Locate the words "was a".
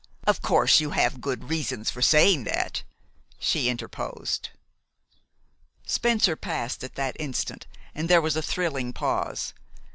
8.19-8.41